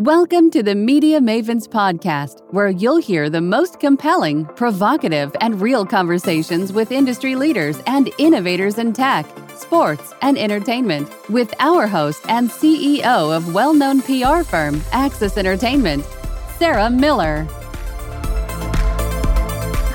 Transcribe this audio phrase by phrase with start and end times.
[0.00, 5.86] Welcome to the Media Mavens Podcast, where you'll hear the most compelling, provocative, and real
[5.86, 9.24] conversations with industry leaders and innovators in tech,
[9.56, 16.04] sports, and entertainment with our host and CEO of well known PR firm Axis Entertainment,
[16.58, 17.46] Sarah Miller.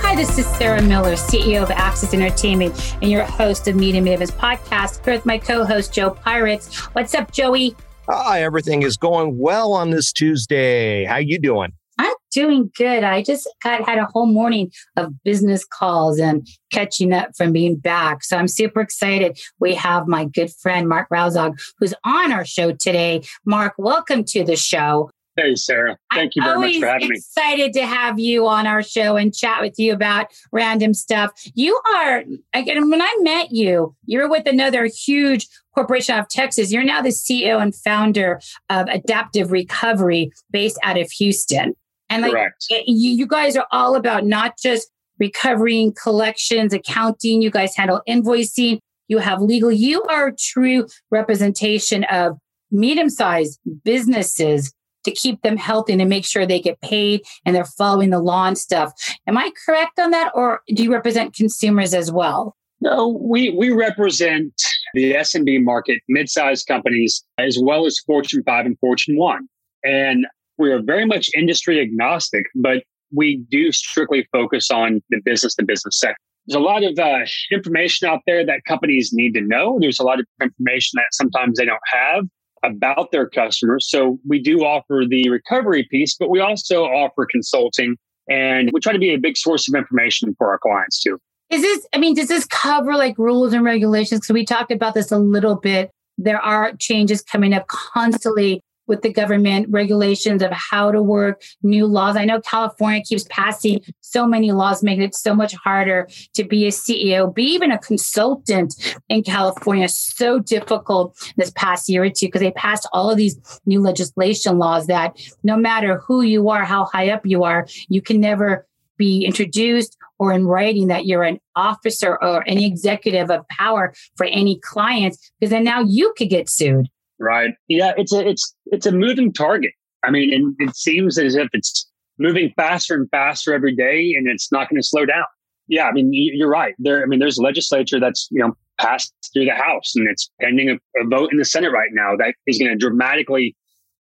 [0.02, 4.31] Hi, this is Sarah Miller, CEO of Axis Entertainment and your host of Media Mavens
[4.31, 6.75] Podcast, here with my co host, Joe Pirates.
[6.95, 7.75] What's up, Joey?
[8.13, 11.05] Hi, everything is going well on this Tuesday.
[11.05, 11.71] How you doing?
[11.97, 13.05] I'm doing good.
[13.05, 17.77] I just got had a whole morning of business calls and catching up from being
[17.77, 18.25] back.
[18.25, 19.39] So I'm super excited.
[19.61, 23.21] We have my good friend Mark Rauzog, who's on our show today.
[23.45, 25.09] Mark, welcome to the show.
[25.38, 25.97] Hey, Sarah.
[26.13, 27.16] Thank you very much for having me.
[27.16, 31.31] Excited to have you on our show and chat with you about random stuff.
[31.55, 36.71] You are, again, when I met you, you were with another huge corporation of Texas.
[36.71, 38.39] You're now the CEO and founder
[38.70, 41.75] of Adaptive Recovery based out of Houston.
[42.09, 42.66] And like, Correct.
[42.69, 47.42] You, you guys are all about not just recovering, collections, accounting.
[47.42, 48.80] You guys handle invoicing.
[49.08, 49.72] You have legal.
[49.72, 52.38] You are a true representation of
[52.72, 57.55] medium sized businesses to keep them healthy and to make sure they get paid and
[57.55, 58.92] they're following the law and stuff.
[59.27, 62.55] Am I correct on that, or do you represent consumers as well?
[62.81, 64.53] No, we we represent
[64.93, 69.47] the SMB market, mid-sized companies, as well as Fortune 5 and Fortune 1.
[69.83, 70.25] And
[70.57, 75.65] we are very much industry agnostic, but we do strictly focus on the business to
[75.65, 76.17] business sector.
[76.47, 77.19] There's a lot of uh,
[77.52, 79.77] information out there that companies need to know.
[79.79, 82.25] There's a lot of information that sometimes they don't have
[82.63, 83.87] about their customers.
[83.89, 87.95] So we do offer the recovery piece, but we also offer consulting
[88.29, 91.19] and we try to be a big source of information for our clients too.
[91.52, 94.25] Is this, I mean, does this cover like rules and regulations?
[94.25, 95.91] So we talked about this a little bit.
[96.17, 101.85] There are changes coming up constantly with the government regulations of how to work, new
[101.85, 102.16] laws.
[102.16, 106.67] I know California keeps passing so many laws, making it so much harder to be
[106.67, 109.87] a CEO, be even a consultant in California.
[109.87, 114.58] So difficult this past year or two because they passed all of these new legislation
[114.58, 118.67] laws that no matter who you are, how high up you are, you can never
[118.97, 124.26] be introduced or in writing that you're an officer or any executive of power for
[124.27, 126.87] any clients because then now you could get sued
[127.21, 127.54] Right.
[127.67, 129.74] Yeah, it's a it's it's a moving target.
[130.04, 131.88] I mean, and it seems as if it's
[132.18, 135.25] moving faster and faster every day, and it's not going to slow down.
[135.68, 136.74] Yeah, I mean, you're right.
[136.80, 140.71] There, I mean, there's legislature that's you know passed through the House, and it's pending
[140.71, 143.56] a, a vote in the Senate right now that is going to dramatically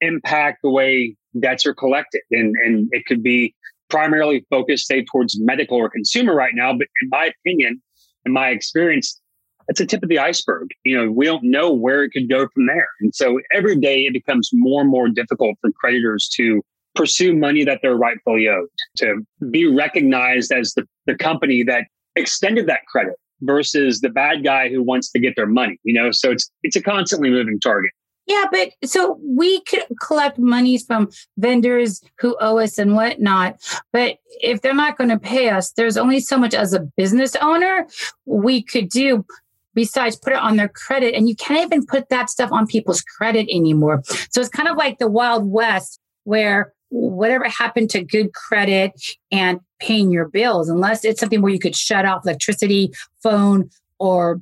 [0.01, 3.53] impact the way debts are collected, and and it could be
[3.93, 6.73] primarily focused, say, towards medical or consumer right now.
[6.73, 7.79] But in my opinion,
[8.25, 9.21] in my experience,
[9.67, 10.69] that's a tip of the iceberg.
[10.83, 12.87] You know, we don't know where it could go from there.
[13.01, 16.63] And so every day it becomes more and more difficult for creditors to
[16.95, 18.67] pursue money that they're rightfully owed,
[18.97, 19.21] to
[19.51, 24.81] be recognized as the, the company that extended that credit versus the bad guy who
[24.81, 26.11] wants to get their money, you know?
[26.11, 27.91] So it's it's a constantly moving target.
[28.25, 33.57] Yeah, but so we could collect monies from vendors who owe us and whatnot.
[33.91, 37.35] But if they're not going to pay us, there's only so much as a business
[37.41, 37.85] owner
[38.25, 39.25] we could do
[39.73, 41.15] besides put it on their credit.
[41.15, 44.03] And you can't even put that stuff on people's credit anymore.
[44.29, 48.93] So it's kind of like the Wild West where whatever happened to good credit
[49.31, 54.41] and paying your bills, unless it's something where you could shut off electricity, phone, or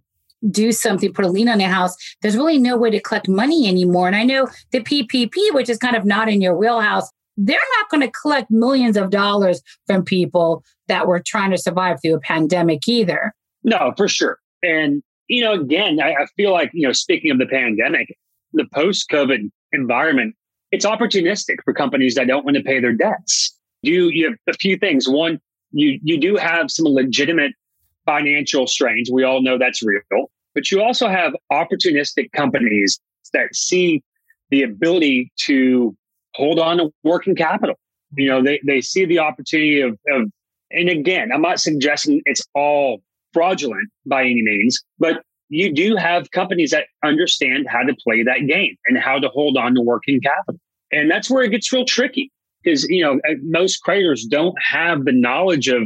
[0.49, 3.67] do something, put a lien on your house, there's really no way to collect money
[3.67, 4.07] anymore.
[4.07, 7.89] And I know the PPP, which is kind of not in your wheelhouse, they're not
[7.89, 12.19] going to collect millions of dollars from people that were trying to survive through a
[12.19, 13.33] pandemic either.
[13.63, 14.37] No, for sure.
[14.63, 18.17] And you know, again, I, I feel like, you know, speaking of the pandemic,
[18.51, 20.35] the post COVID environment,
[20.73, 23.57] it's opportunistic for companies that don't want to pay their debts.
[23.81, 25.07] You, you have a few things.
[25.07, 25.39] One,
[25.71, 27.53] you, you do have some legitimate
[28.11, 29.09] financial strains.
[29.11, 30.01] We all know that's real,
[30.53, 32.99] but you also have opportunistic companies
[33.33, 34.03] that see
[34.49, 35.95] the ability to
[36.33, 37.75] hold on to working capital.
[38.15, 40.29] You know, they, they see the opportunity of, of,
[40.71, 43.01] and again, I'm not suggesting it's all
[43.33, 48.47] fraudulent by any means, but you do have companies that understand how to play that
[48.47, 50.59] game and how to hold on to working capital.
[50.91, 52.29] And that's where it gets real tricky
[52.61, 55.83] because, you know, uh, most creditors don't have the knowledge of,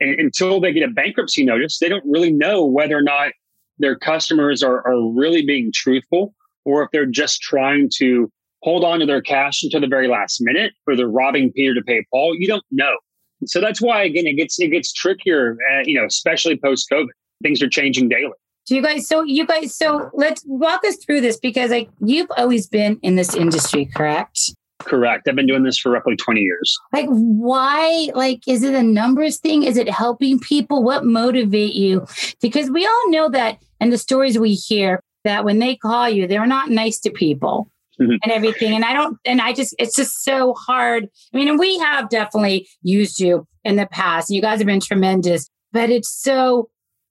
[0.00, 3.32] until they get a bankruptcy notice, they don't really know whether or not
[3.78, 6.34] their customers are, are really being truthful
[6.64, 8.30] or if they're just trying to
[8.62, 11.82] hold on to their cash until the very last minute or they're robbing Peter to
[11.82, 12.34] pay Paul.
[12.36, 12.96] You don't know.
[13.44, 17.08] So that's why again it gets it gets trickier, uh, you know, especially post COVID.
[17.42, 18.32] Things are changing daily.
[18.66, 19.06] Do you guys?
[19.06, 19.76] So you guys.
[19.76, 24.52] So let's walk us through this because like you've always been in this industry, correct?
[24.86, 25.26] Correct.
[25.28, 26.78] I've been doing this for roughly 20 years.
[26.92, 28.10] Like, why?
[28.14, 29.64] Like, is it a numbers thing?
[29.64, 30.82] Is it helping people?
[30.82, 32.06] What motivate you?
[32.40, 36.28] Because we all know that, and the stories we hear that when they call you,
[36.28, 37.70] they're not nice to people.
[38.00, 38.16] Mm-hmm.
[38.22, 38.74] And everything.
[38.74, 41.08] And I don't, and I just, it's just so hard.
[41.32, 44.28] I mean, and we have definitely used you in the past.
[44.28, 46.68] You guys have been tremendous, but it's so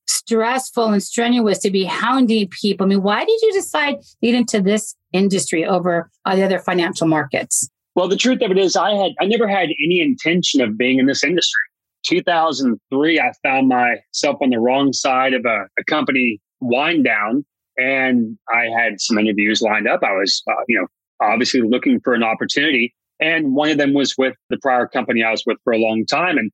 [0.07, 2.85] stressful and strenuous to be hounding people.
[2.85, 6.59] I mean, why did you decide to get into this industry over uh, the other
[6.59, 7.69] financial markets?
[7.95, 10.99] Well, the truth of it is, I had I never had any intention of being
[10.99, 11.61] in this industry.
[12.05, 17.45] 2003, I found myself on the wrong side of a, a company wind down,
[17.77, 20.01] and I had some interviews lined up.
[20.03, 20.87] I was, uh, you know,
[21.21, 25.31] obviously looking for an opportunity, and one of them was with the prior company I
[25.31, 26.51] was with for a long time, and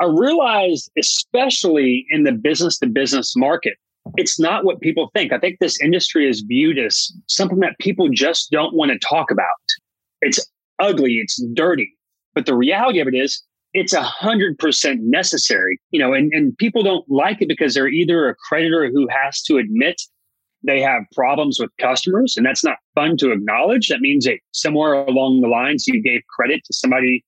[0.00, 3.74] I realized, especially in the business to business market,
[4.16, 5.32] it's not what people think.
[5.32, 9.30] I think this industry is viewed as something that people just don't want to talk
[9.30, 9.48] about.
[10.20, 10.44] It's
[10.78, 11.96] ugly, it's dirty.
[12.34, 13.42] But the reality of it is,
[13.72, 17.88] it's a hundred percent necessary, you know, and, and people don't like it because they're
[17.88, 20.00] either a creditor who has to admit
[20.66, 23.88] they have problems with customers, and that's not fun to acknowledge.
[23.88, 27.24] That means that somewhere along the lines you gave credit to somebody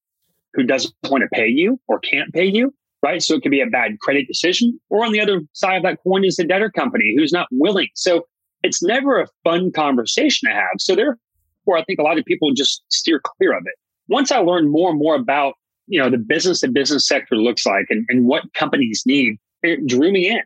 [0.55, 3.23] who doesn't want to pay you or can't pay you, right?
[3.23, 4.79] So it could be a bad credit decision.
[4.91, 7.89] Or on the other side of that coin is the debtor company who's not willing.
[7.95, 8.27] So
[8.63, 10.75] it's never a fun conversation to have.
[10.79, 13.75] So therefore, I think a lot of people just steer clear of it.
[14.09, 15.55] Once I learned more and more about,
[15.87, 19.87] you know, the business to business sector looks like and, and what companies need, it
[19.87, 20.41] drew me in.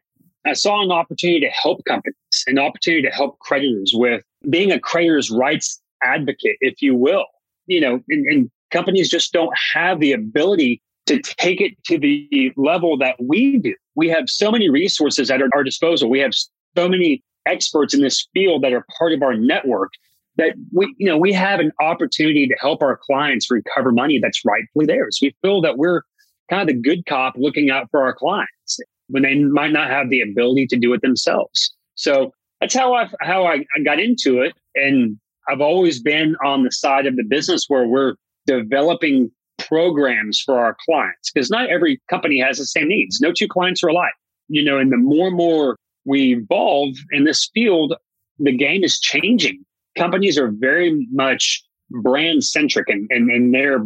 [0.46, 2.14] I saw an opportunity to help companies,
[2.46, 7.26] an opportunity to help creditors with being a creditor's rights advocate, if you will.
[7.66, 12.52] You know, and, and companies just don't have the ability to take it to the
[12.56, 13.74] level that we do.
[13.94, 16.10] We have so many resources at our, disposal.
[16.10, 19.90] We have so many experts in this field that are part of our network
[20.36, 24.44] that we, you know, we have an opportunity to help our clients recover money that's
[24.44, 25.18] rightfully theirs.
[25.22, 26.02] We feel that we're
[26.50, 28.78] kind of the good cop looking out for our clients
[29.08, 31.72] when they might not have the ability to do it themselves.
[31.94, 35.18] So that's how I how I got into it, and
[35.48, 38.14] I've always been on the side of the business where we're
[38.46, 43.20] developing programs for our clients because not every company has the same needs.
[43.20, 44.12] No two clients are alike.
[44.48, 47.94] You know, and the more and more we evolve in this field,
[48.38, 49.64] the game is changing.
[49.98, 53.84] Companies are very much brand centric and, and, and they're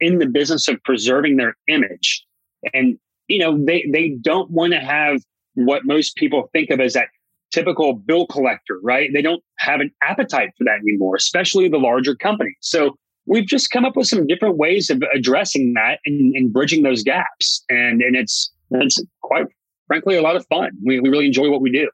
[0.00, 2.24] in the business of preserving their image.
[2.72, 5.20] And, you know, they, they don't want to have
[5.54, 7.08] what most people think of as that
[7.52, 9.10] typical bill collector, right?
[9.12, 12.56] They don't have an appetite for that anymore, especially the larger companies.
[12.60, 12.96] So
[13.28, 17.02] we've just come up with some different ways of addressing that and, and bridging those
[17.02, 17.62] gaps.
[17.68, 19.46] And, and it's, it's quite
[19.86, 20.70] frankly a lot of fun.
[20.84, 21.88] We, we really enjoy what we do.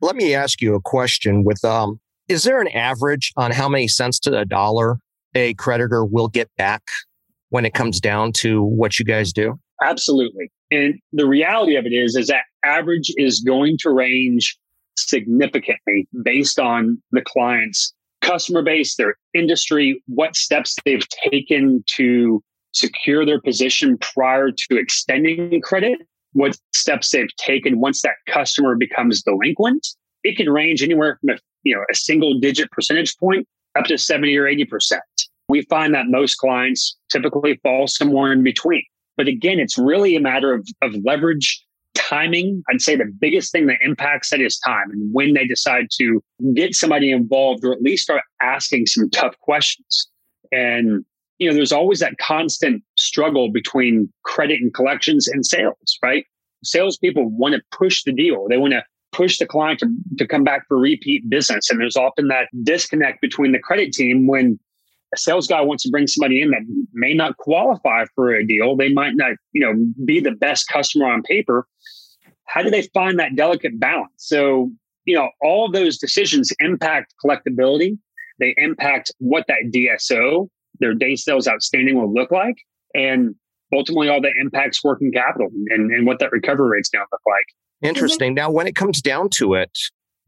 [0.00, 3.88] Let me ask you a question with, um, is there an average on how many
[3.88, 4.98] cents to the dollar
[5.34, 6.82] a creditor will get back
[7.48, 9.58] when it comes down to what you guys do?
[9.82, 10.50] Absolutely.
[10.70, 14.56] And the reality of it is, is that average is going to range
[14.96, 17.92] significantly based on the client's
[18.24, 22.42] customer base, their industry, what steps they've taken to
[22.72, 25.98] secure their position prior to extending credit,
[26.32, 29.86] what steps they've taken once that customer becomes delinquent.
[30.24, 33.46] It can range anywhere from a, you know, a single digit percentage point
[33.78, 34.98] up to 70 or 80%.
[35.48, 38.82] We find that most clients typically fall somewhere in between.
[39.16, 41.63] But again, it's really a matter of, of leverage
[41.94, 45.88] timing, I'd say the biggest thing that impacts it is time and when they decide
[45.98, 46.22] to
[46.54, 50.08] get somebody involved or at least start asking some tough questions.
[50.52, 51.04] And,
[51.38, 56.24] you know, there's always that constant struggle between credit and collections and sales, right?
[56.62, 58.46] Salespeople want to push the deal.
[58.48, 58.82] They want to
[59.12, 61.70] push the client to, to come back for repeat business.
[61.70, 64.58] And there's often that disconnect between the credit team when
[65.14, 68.76] a sales guy wants to bring somebody in that may not qualify for a deal.
[68.76, 71.66] They might not, you know, be the best customer on paper.
[72.46, 74.12] How do they find that delicate balance?
[74.16, 74.70] So,
[75.04, 77.98] you know, all those decisions impact collectability.
[78.40, 80.48] They impact what that DSO,
[80.80, 82.56] their day sales outstanding will look like.
[82.94, 83.34] And
[83.72, 87.20] ultimately all that impacts working capital and, and what that recovery rate's going to look
[87.26, 87.46] like.
[87.82, 88.34] Interesting.
[88.34, 89.78] Now, when it comes down to it,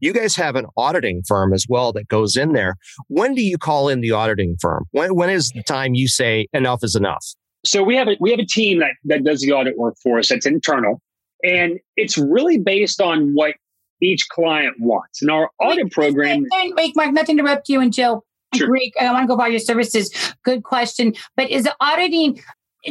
[0.00, 2.76] you guys have an auditing firm as well that goes in there.
[3.08, 4.84] When do you call in the auditing firm?
[4.90, 7.24] When, when is the time you say enough is enough?
[7.64, 10.18] So we have a, we have a team that, that does the audit work for
[10.18, 10.28] us.
[10.28, 11.00] That's internal.
[11.42, 13.54] And it's really based on what
[14.00, 15.22] each client wants.
[15.22, 16.44] And our audit wait, program.
[16.52, 18.22] Wait, wait, Mark, not to interrupt you and Joe.
[18.54, 18.68] Sure.
[18.68, 18.94] Greek.
[19.00, 20.10] I want to go by your services.
[20.44, 21.14] Good question.
[21.36, 22.40] But is the auditing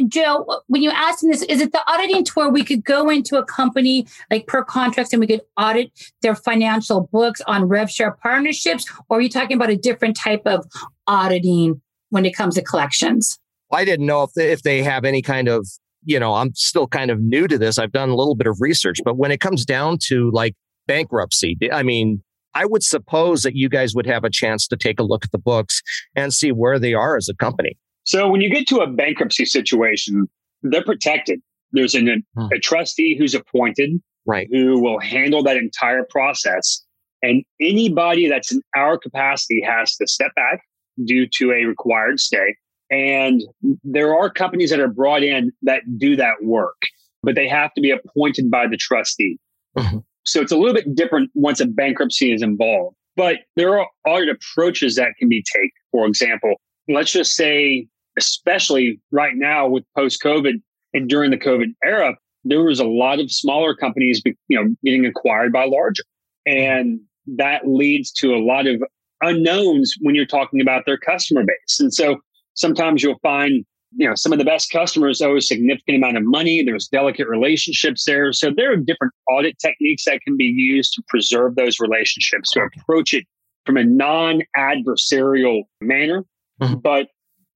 [0.08, 3.36] Joe, when you asked him this, is it the auditing tour we could go into
[3.36, 5.90] a company like per contracts and we could audit
[6.22, 8.84] their financial books on rev share partnerships?
[9.08, 10.66] Or are you talking about a different type of
[11.06, 13.38] auditing when it comes to collections.
[13.72, 15.66] I didn't know if they, if they have any kind of,
[16.04, 17.78] you know, I'm still kind of new to this.
[17.78, 20.54] I've done a little bit of research, but when it comes down to like
[20.86, 22.22] bankruptcy, I mean,
[22.54, 25.32] I would suppose that you guys would have a chance to take a look at
[25.32, 25.82] the books
[26.14, 27.76] and see where they are as a company.
[28.06, 30.28] So when you get to a bankruptcy situation,
[30.62, 31.40] they're protected.
[31.72, 32.46] There's an, hmm.
[32.52, 36.82] a trustee who's appointed, right, who will handle that entire process.
[37.22, 40.60] And anybody that's in our capacity has to step back
[41.04, 42.56] due to a required stay.
[42.90, 43.42] And
[43.82, 46.80] there are companies that are brought in that do that work,
[47.22, 49.38] but they have to be appointed by the trustee.
[49.76, 49.98] Mm-hmm.
[50.24, 52.96] So it's a little bit different once a bankruptcy is involved.
[53.16, 55.70] But there are other approaches that can be taken.
[55.90, 56.54] For example,
[56.88, 60.54] let's just say, especially right now with post COVID
[60.94, 65.04] and during the COVID era, there was a lot of smaller companies, you know, getting
[65.04, 66.04] acquired by larger.
[66.46, 67.00] And
[67.36, 68.82] that leads to a lot of
[69.20, 71.80] unknowns when you're talking about their customer base.
[71.80, 72.18] And so
[72.54, 73.64] sometimes you'll find,
[73.96, 76.62] you know, some of the best customers owe a significant amount of money.
[76.62, 78.32] There's delicate relationships there.
[78.32, 82.60] So there are different audit techniques that can be used to preserve those relationships, to
[82.62, 83.24] approach it
[83.64, 86.24] from a non adversarial manner.
[86.62, 86.76] Mm-hmm.
[86.76, 87.08] But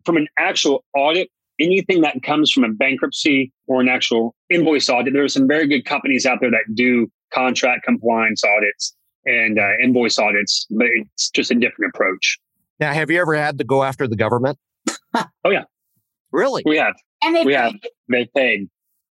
[0.04, 1.28] from an actual audit,
[1.59, 5.66] anything that comes from a bankruptcy or an actual invoice audit, there are some very
[5.66, 8.95] good companies out there that do contract compliance audits
[9.26, 12.38] and uh, invoice audits, but it's just a different approach.
[12.78, 14.59] Now, have you ever had to go after the government?
[15.14, 15.64] oh yeah,
[16.33, 16.62] really?
[16.64, 16.95] We have.
[17.23, 17.75] And they we have.
[18.09, 18.69] They paid.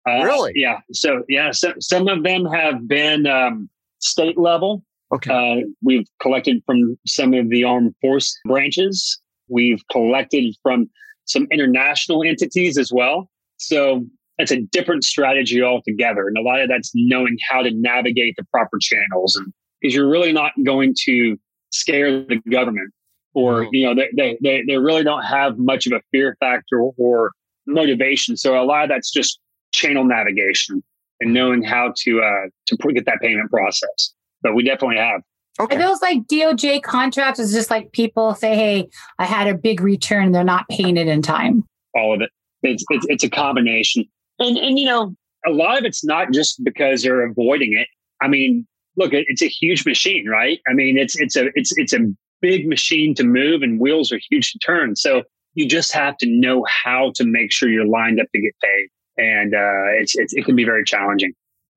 [0.07, 0.51] Uh, really?
[0.55, 0.79] Yeah.
[0.93, 4.83] So yeah, so, some of them have been um, state level.
[5.13, 5.31] Okay.
[5.31, 9.19] Uh, we've collected from some of the armed force branches.
[9.47, 10.89] We've collected from
[11.25, 13.29] some international entities as well.
[13.57, 14.05] So
[14.37, 16.27] that's a different strategy altogether.
[16.27, 19.51] And a lot of that's knowing how to navigate the proper channels and
[19.85, 21.37] because you're really not going to
[21.71, 22.91] scare the government
[23.33, 27.31] or you know they, they they really don't have much of a fear factor or
[27.67, 29.39] motivation so a lot of that's just
[29.71, 30.81] channel navigation
[31.19, 35.21] and knowing how to uh to get that payment process but we definitely have
[35.59, 35.75] okay.
[35.75, 39.81] Are those like DOJ contracts is just like people say, Hey, I had a big
[39.81, 41.63] return, they're not paying it in time.
[41.93, 42.29] All of it.
[42.63, 44.05] It's, it's, it's a combination.
[44.39, 47.87] And, and, you know, a lot of it's not just because they're avoiding it.
[48.21, 48.65] I mean,
[48.97, 50.59] look, it's a huge machine, right?
[50.67, 51.99] I mean, it's it's a it's it's a
[52.41, 54.95] big machine to move, and wheels are huge to turn.
[54.95, 58.53] So you just have to know how to make sure you're lined up to get
[58.61, 61.33] paid, and uh, it's, it's it can be very challenging.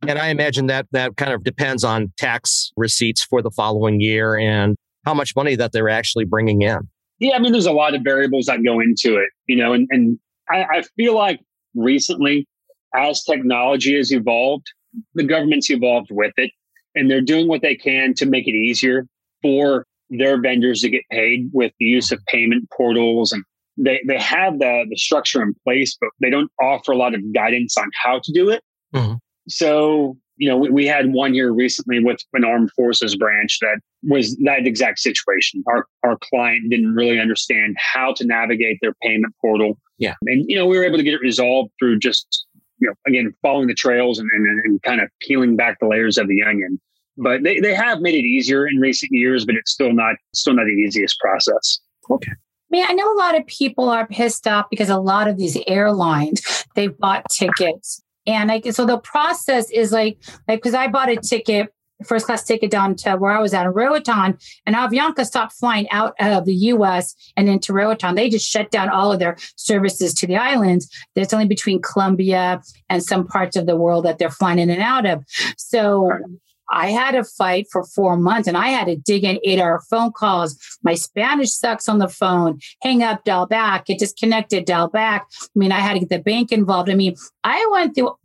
[0.06, 4.36] And I imagine that that kind of depends on tax receipts for the following year
[4.36, 6.88] and how much money that they're actually bringing in.
[7.18, 9.88] Yeah, I mean, there's a lot of variables that go into it, you know, and
[9.90, 11.40] and I, I feel like
[11.74, 12.46] recently,
[12.94, 14.66] as technology has evolved,
[15.14, 16.50] the government's evolved with it
[16.94, 19.06] and they're doing what they can to make it easier
[19.42, 23.44] for their vendors to get paid with the use of payment portals and
[23.76, 27.20] they, they have the, the structure in place, but they don't offer a lot of
[27.32, 28.62] guidance on how to do it.
[28.94, 29.14] Mm-hmm.
[29.48, 33.80] So, you know, we, we, had one here recently with an armed forces branch that
[34.02, 35.64] was that exact situation.
[35.66, 39.78] Our, our client didn't really understand how to navigate their payment portal.
[39.98, 40.14] Yeah.
[40.26, 42.46] And, you know, we were able to get it resolved through just
[42.80, 46.18] you know, again, following the trails and, and, and kind of peeling back the layers
[46.18, 46.80] of the onion.
[47.16, 50.54] But they, they have made it easier in recent years, but it's still not still
[50.54, 51.80] not the easiest process.
[52.10, 52.30] Okay.
[52.30, 55.36] I mean, I know a lot of people are pissed off because a lot of
[55.36, 60.86] these airlines they've bought tickets, and like so the process is like like because I
[60.86, 61.72] bought a ticket
[62.04, 65.90] first class ticket down to where I was at in Roatan, and Avianca stopped flying
[65.90, 68.14] out of the US and into Roatan.
[68.14, 70.88] They just shut down all of their services to the islands.
[71.14, 74.82] There's only between Colombia and some parts of the world that they're flying in and
[74.82, 75.24] out of.
[75.56, 76.12] So
[76.70, 79.80] I had to fight for four months and I had to dig in eight hour
[79.90, 80.58] phone calls.
[80.82, 85.26] My Spanish sucks on the phone, hang up, dial back, get disconnected, dial back.
[85.42, 86.90] I mean, I had to get the bank involved.
[86.90, 88.16] I mean, I went through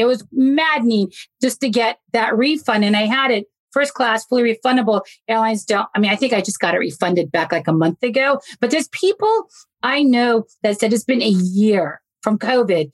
[0.00, 2.84] it was maddening just to get that refund.
[2.84, 5.02] And I had it first class, fully refundable.
[5.28, 8.02] Airlines don't, I mean, I think I just got it refunded back like a month
[8.02, 8.40] ago.
[8.60, 9.48] But there's people
[9.82, 12.90] I know that said it's been a year from COVID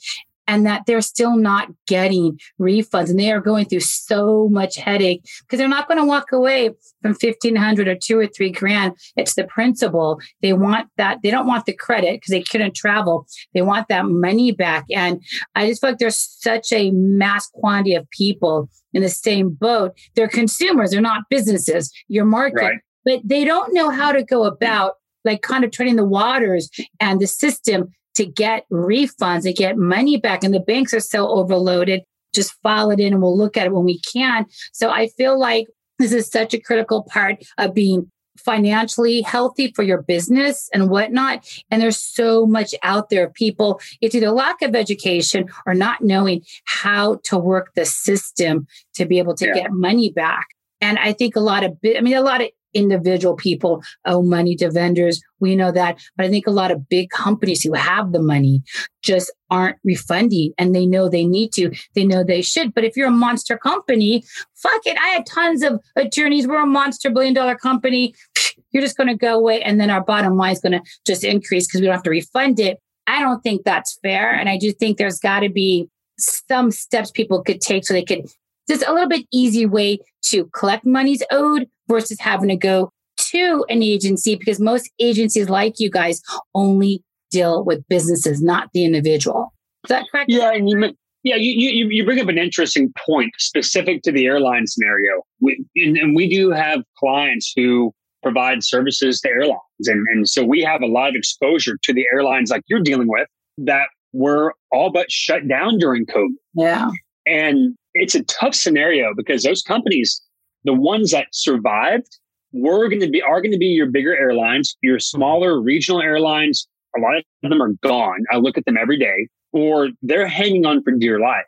[0.48, 5.24] and that they're still not getting refunds and they are going through so much headache
[5.40, 6.68] because they're not going to walk away
[7.02, 8.94] from 1500 or two or three grand.
[9.16, 10.20] It's the principal.
[10.42, 13.26] They want that they don't want the credit because they couldn't travel.
[13.54, 15.22] They want that money back and
[15.54, 19.92] i just feel like there's such a mass quantity of people in the same boat.
[20.14, 22.56] They're consumers they're not businesses your market.
[22.56, 22.78] Right.
[23.04, 27.20] but they don't know how to go about like kind of treading the waters and
[27.20, 30.44] the system to get refunds and get money back.
[30.44, 32.02] And the banks are so overloaded.
[32.34, 34.46] Just file it in and we'll look at it when we can.
[34.72, 35.68] So I feel like
[35.98, 41.46] this is such a critical part of being financially healthy for your business and whatnot.
[41.70, 43.30] And there's so much out there.
[43.30, 49.06] People, it's either lack of education or not knowing how to work the system to
[49.06, 49.54] be able to yeah.
[49.54, 50.46] get money back.
[50.80, 54.54] And I think a lot of, I mean, a lot of individual people owe money
[54.56, 55.22] to vendors.
[55.40, 55.98] We know that.
[56.16, 58.62] But I think a lot of big companies who have the money
[59.02, 61.72] just aren't refunding and they know they need to.
[61.94, 62.74] They know they should.
[62.74, 64.98] But if you're a monster company, fuck it.
[64.98, 66.46] I had tons of attorneys.
[66.46, 68.14] We're a monster billion dollar company.
[68.72, 69.62] You're just going to go away.
[69.62, 72.10] And then our bottom line is going to just increase because we don't have to
[72.10, 72.78] refund it.
[73.06, 74.34] I don't think that's fair.
[74.34, 78.04] And I do think there's got to be some steps people could take so they
[78.04, 78.26] could
[78.68, 83.64] just a little bit easy way to collect monies owed versus having to go to
[83.68, 86.20] an agency because most agencies like you guys
[86.54, 89.52] only deal with businesses, not the individual.
[89.84, 90.30] Is that correct?
[90.30, 94.26] Yeah, and you, yeah, you, you, you bring up an interesting point specific to the
[94.26, 95.22] airline scenario.
[95.40, 99.86] We, and, and we do have clients who provide services to airlines.
[99.86, 103.08] And, and so we have a lot of exposure to the airlines like you're dealing
[103.08, 103.28] with
[103.58, 106.28] that were all but shut down during COVID.
[106.54, 106.90] Yeah.
[107.26, 110.20] And it's a tough scenario because those companies,
[110.66, 112.18] the ones that survived,
[112.52, 115.16] were going to be are going to be your bigger airlines, your mm-hmm.
[115.16, 116.68] smaller regional airlines.
[116.96, 118.24] A lot of them are gone.
[118.30, 121.44] I look at them every day, or they're hanging on for dear life.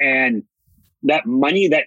[0.00, 0.42] And
[1.04, 1.86] that money that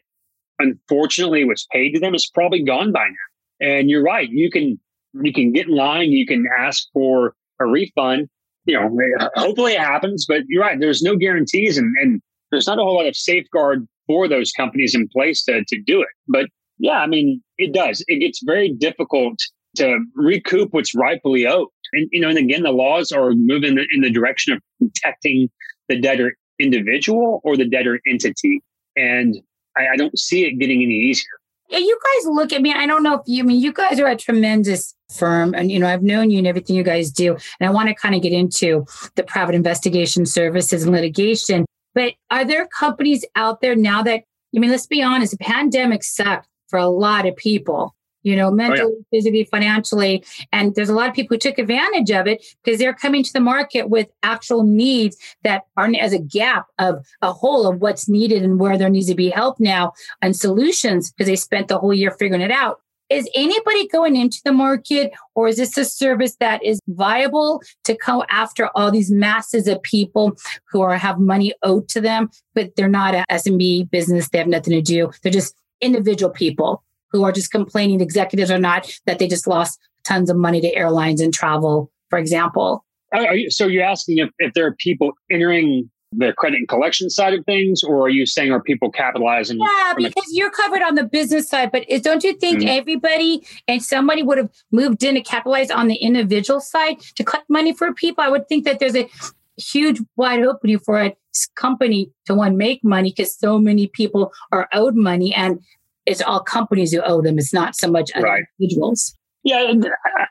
[0.59, 3.67] unfortunately was paid to them is probably gone by now.
[3.67, 4.29] And you're right.
[4.29, 4.79] You can
[5.13, 6.11] you can get in line.
[6.11, 8.27] You can ask for a refund.
[8.65, 10.25] You know, hopefully it happens.
[10.27, 10.79] But you're right.
[10.79, 12.21] There's no guarantees, and, and
[12.51, 16.01] there's not a whole lot of safeguard for those companies in place to, to do
[16.01, 16.07] it.
[16.27, 16.47] But
[16.79, 18.03] yeah, I mean, it does.
[18.07, 19.39] It gets very difficult
[19.77, 21.67] to recoup what's rightfully owed.
[21.93, 25.49] And, you know, and again, the laws are moving in the direction of protecting
[25.87, 28.61] the debtor individual or the debtor entity.
[28.95, 29.37] And
[29.77, 31.29] I, I don't see it getting any easier.
[31.69, 32.73] Yeah, you guys look at me.
[32.73, 35.79] I don't know if you I mean you guys are a tremendous firm, and you
[35.79, 38.21] know I've known you and everything you guys do, and I want to kind of
[38.21, 38.85] get into
[39.15, 41.65] the private investigation services and litigation.
[41.97, 44.21] But are there companies out there now that,
[44.55, 48.51] I mean, let's be honest, the pandemic sucked for a lot of people, you know,
[48.51, 49.17] mentally, oh, yeah.
[49.17, 50.23] physically, financially.
[50.51, 53.33] And there's a lot of people who took advantage of it because they're coming to
[53.33, 58.07] the market with actual needs that aren't as a gap of a whole of what's
[58.07, 61.79] needed and where there needs to be help now and solutions because they spent the
[61.79, 62.79] whole year figuring it out
[63.09, 67.97] is anybody going into the market or is this a service that is viable to
[68.05, 70.37] go after all these masses of people
[70.69, 74.47] who are have money owed to them but they're not a smb business they have
[74.47, 79.19] nothing to do they're just individual people who are just complaining executives or not that
[79.19, 82.85] they just lost tons of money to airlines and travel for example?
[83.13, 87.33] You, so you're asking if, if there are people entering the credit and collection side
[87.33, 89.59] of things, or are you saying are people capitalizing?
[89.59, 92.69] Yeah, because you're covered on the business side, but don't you think mm-hmm.
[92.69, 97.49] everybody and somebody would have moved in to capitalize on the individual side to collect
[97.49, 98.23] money for people?
[98.23, 99.09] I would think that there's a
[99.57, 101.15] huge wide opening for a
[101.55, 105.59] company to one make money because so many people are owed money and
[106.05, 107.37] it's all companies who owe them.
[107.37, 108.43] It's not so much right.
[108.59, 109.13] individuals.
[109.43, 109.73] Yeah,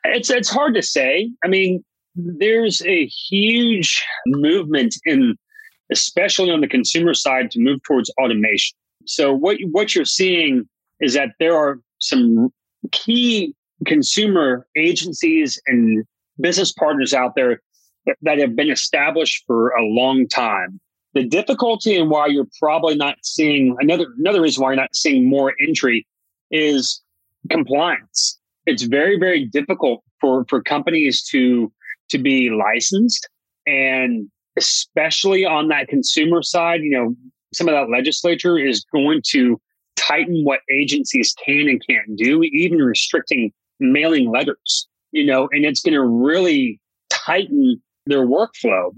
[0.04, 1.30] it's it's hard to say.
[1.44, 1.84] I mean,
[2.14, 5.36] there's a huge movement in
[5.90, 8.76] especially on the consumer side, to move towards automation.
[9.06, 10.68] So what what you're seeing
[11.00, 12.50] is that there are some
[12.92, 16.04] key consumer agencies and
[16.40, 17.60] business partners out there
[18.06, 20.80] that, that have been established for a long time.
[21.14, 25.28] The difficulty and why you're probably not seeing another another reason why you're not seeing
[25.28, 26.06] more entry
[26.50, 27.02] is
[27.50, 28.38] compliance.
[28.66, 31.72] It's very very difficult for for companies to
[32.10, 33.28] to be licensed
[33.66, 37.14] and especially on that consumer side, you know,
[37.52, 39.60] some of that legislature is going to
[39.96, 45.80] tighten what agencies can and can't do, even restricting mailing letters, you know, and it's
[45.80, 48.90] going to really tighten their workflow.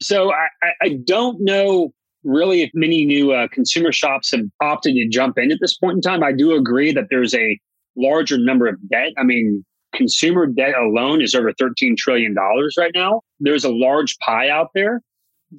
[0.00, 0.48] So I,
[0.82, 1.92] I don't know
[2.24, 5.96] really if many new uh, consumer shops have opted to jump in at this point
[5.96, 6.22] in time.
[6.22, 7.58] I do agree that there's a
[7.96, 9.12] larger number of debt.
[9.18, 12.34] I mean, consumer debt alone is over $13 trillion
[12.78, 13.22] right now.
[13.40, 15.00] There's a large pie out there,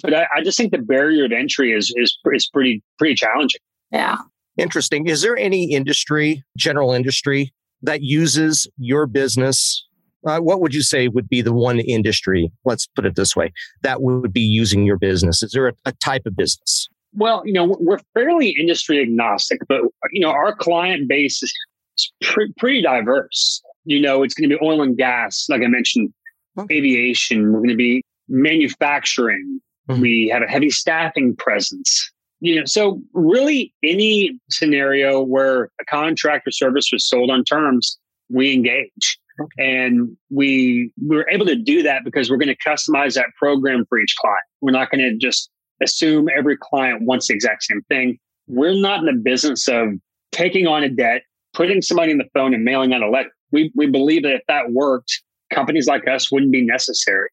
[0.02, 3.60] but I, I just think the barrier of entry is, is, is pretty, pretty challenging.
[3.90, 4.18] Yeah.
[4.56, 5.06] Interesting.
[5.06, 9.86] Is there any industry, general industry, that uses your business?
[10.26, 13.52] Uh, what would you say would be the one industry, let's put it this way,
[13.82, 15.42] that would be using your business?
[15.42, 16.88] Is there a, a type of business?
[17.16, 21.52] Well, you know, we're fairly industry agnostic, but, you know, our client base is
[22.22, 26.12] pre- pretty diverse you know, it's going to be oil and gas, like I mentioned,
[26.70, 27.52] aviation.
[27.52, 29.60] We're going to be manufacturing.
[29.88, 30.00] Mm-hmm.
[30.00, 32.10] We have a heavy staffing presence.
[32.40, 37.98] You know, so really any scenario where a contract or service was sold on terms,
[38.28, 39.18] we engage.
[39.58, 43.84] And we, we were able to do that because we're going to customize that program
[43.88, 44.44] for each client.
[44.60, 45.50] We're not going to just
[45.82, 48.18] assume every client wants the exact same thing.
[48.46, 49.88] We're not in the business of
[50.30, 53.30] taking on a debt, putting somebody in the phone and mailing out a letter.
[53.54, 57.28] We, we believe that if that worked, companies like us wouldn't be necessary.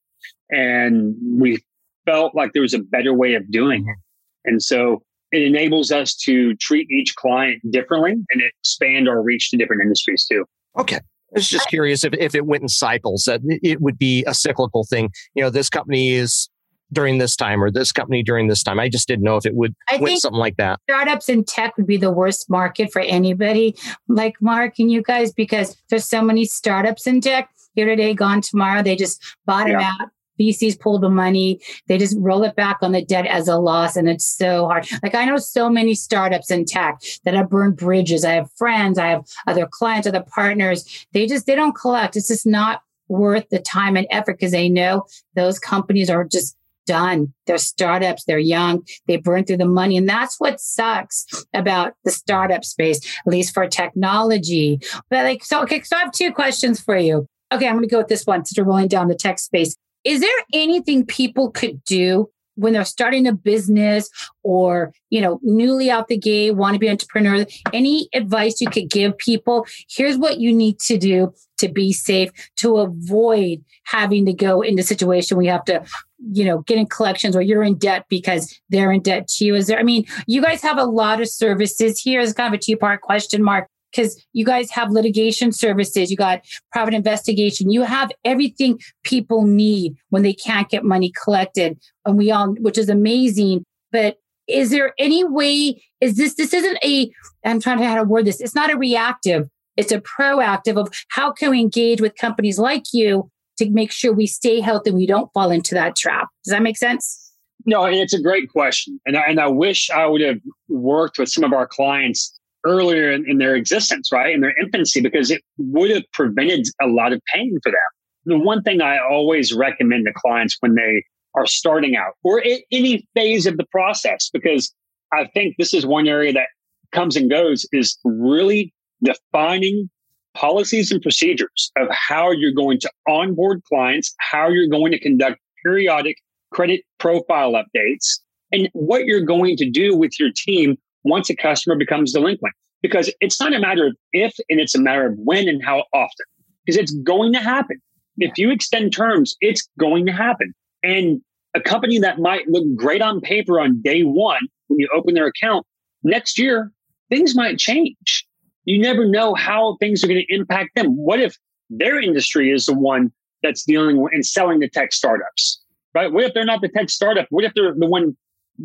[0.50, 1.62] And we
[2.06, 3.98] felt like there was a better way of doing it.
[4.46, 9.58] And so it enables us to treat each client differently and expand our reach to
[9.58, 10.46] different industries too.
[10.78, 10.98] Okay.
[10.98, 14.34] I was just curious if, if it went in cycles, that it would be a
[14.34, 15.10] cyclical thing.
[15.34, 16.50] You know, this company is
[16.92, 18.80] during this time or this company during this time.
[18.80, 20.80] I just didn't know if it would I went something like that.
[20.90, 23.76] Startups in tech would be the worst market for anybody
[24.08, 28.42] like Mark and you guys because there's so many startups in tech here today, gone
[28.42, 28.84] tomorrow.
[28.84, 29.94] They just bottom yeah.
[30.02, 30.10] out.
[30.40, 31.60] VCs pull the money.
[31.88, 33.96] They just roll it back on the debt as a loss.
[33.96, 34.88] And it's so hard.
[35.04, 38.26] Like I know so many startups in tech that have burned bridges.
[38.26, 41.06] I have friends, I have other clients, other partners.
[41.14, 42.16] They just, they don't collect.
[42.16, 46.56] It's just not worth the time and effort because they know those companies are just
[46.86, 47.34] done.
[47.48, 49.98] They're startups, they're young, they burn through the money.
[49.98, 54.80] And that's what sucks about the startup space, at least for technology.
[55.10, 57.28] But like, so, okay, so I have two questions for you.
[57.52, 59.76] Okay, I'm going to go with this one since we're rolling down the tech space.
[60.04, 64.10] Is there anything people could do when they're starting a business
[64.44, 68.70] or you know newly out the gate want to be an entrepreneur any advice you
[68.70, 74.26] could give people here's what you need to do to be safe to avoid having
[74.26, 75.84] to go into situation you have to
[76.30, 79.56] you know get in collections or you're in debt because they're in debt to you.
[79.56, 82.20] Is there i mean you guys have a lot of services here.
[82.20, 86.18] Is kind of a two part question mark because you guys have litigation services, you
[86.18, 91.80] got private investigation, you have everything people need when they can't get money collected.
[92.06, 93.64] And we all, which is amazing.
[93.92, 97.12] But is there any way, is this, this isn't a,
[97.46, 100.90] I'm trying to how to word this, it's not a reactive, it's a proactive of
[101.10, 104.98] how can we engage with companies like you to make sure we stay healthy and
[104.98, 106.28] we don't fall into that trap.
[106.44, 107.32] Does that make sense?
[107.66, 109.00] No, it's a great question.
[109.06, 113.12] And I, and I wish I would have worked with some of our clients earlier
[113.12, 114.34] in, in their existence, right?
[114.34, 117.80] In their infancy, because it would have prevented a lot of pain for them.
[118.26, 122.60] The one thing I always recommend to clients when they are starting out or in
[122.72, 124.74] any phase of the process, because
[125.14, 126.48] I think this is one area that
[126.92, 129.90] comes and goes is really defining
[130.34, 135.40] policies and procedures of how you're going to onboard clients, how you're going to conduct
[135.64, 136.18] periodic
[136.52, 138.20] credit profile updates,
[138.52, 142.54] and what you're going to do with your team once a customer becomes delinquent.
[142.82, 145.84] Because it's not a matter of if, and it's a matter of when and how
[145.94, 146.26] often,
[146.66, 147.80] because it's going to happen.
[148.18, 150.54] If you extend terms, it's going to happen.
[150.84, 151.22] And
[151.54, 155.28] a company that might look great on paper on day one when you open their
[155.28, 155.66] account,
[156.04, 156.72] next year,
[157.10, 158.26] things might change.
[158.66, 160.88] You never know how things are going to impact them.
[160.96, 161.38] What if
[161.70, 163.12] their industry is the one
[163.44, 165.62] that's dealing and selling the tech startups,
[165.94, 166.12] right?
[166.12, 167.28] What if they're not the tech startup?
[167.30, 168.16] What if they're the one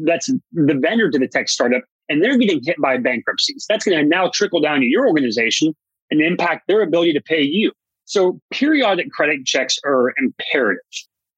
[0.04, 3.66] that's the vendor to the tech startup and they're getting hit by bankruptcies.
[3.68, 5.74] That's going to now trickle down to your organization
[6.10, 7.72] and impact their ability to pay you.
[8.04, 10.82] So periodic credit checks are imperative.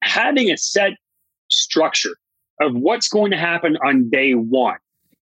[0.03, 0.93] Having a set
[1.49, 2.15] structure
[2.61, 4.77] of what's going to happen on day one.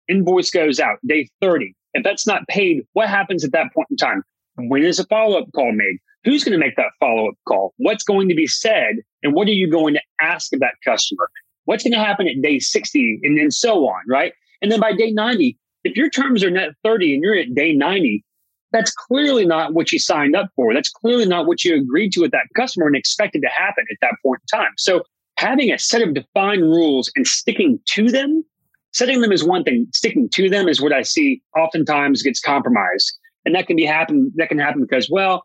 [0.09, 1.75] Invoice goes out, day 30.
[1.95, 4.23] If that's not paid, what happens at that point in time?
[4.57, 5.99] When is a follow up call made?
[6.25, 7.73] Who's going to make that follow up call?
[7.77, 8.97] What's going to be said?
[9.23, 11.29] And what are you going to ask of that customer?
[11.65, 14.33] What's going to happen at day 60 and, then so on, right?
[14.63, 17.73] And then by day 90, if your terms are net 30 and you're at day
[17.73, 18.25] 90,
[18.73, 20.75] that's clearly not what you signed up for.
[20.75, 23.97] That's clearly not what you agreed to with that customer and expected to happen at
[24.03, 24.73] that point in time.
[24.77, 25.03] So
[25.37, 28.45] having a set of defined rules and sticking to them,
[28.93, 29.87] setting them is one thing.
[29.95, 33.19] Sticking to them is what I see oftentimes gets compromised.
[33.45, 35.45] And that can be happen that can happen because, well,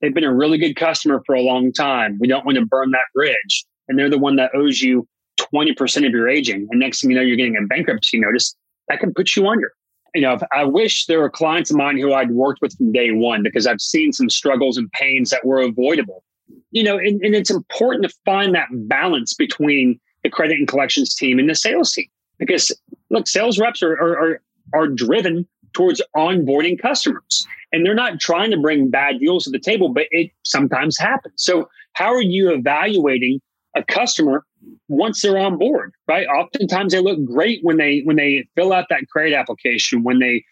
[0.00, 2.18] they've been a really good customer for a long time.
[2.20, 3.64] We don't want to burn that bridge.
[3.88, 5.08] And they're the one that owes you
[5.54, 6.66] 20% of your aging.
[6.70, 8.54] And next thing you know, you're getting a bankruptcy notice
[8.88, 9.72] that can put you under.
[10.14, 13.12] You know, I wish there were clients of mine who I'd worked with from day
[13.12, 16.24] one because I've seen some struggles and pains that were avoidable.
[16.72, 21.14] You know, and, and it's important to find that balance between the credit and collections
[21.14, 22.06] team and the sales team.
[22.38, 22.72] Because
[23.10, 24.42] look, sales reps are, are, are,
[24.74, 29.58] are driven towards onboarding customers and they're not trying to bring bad deals to the
[29.58, 31.34] table, but it sometimes happens.
[31.36, 33.40] So how are you evaluating
[33.74, 34.44] a customer
[34.88, 36.26] once they're on board, right?
[36.26, 40.44] Oftentimes they look great when they when they fill out that credit application, when they,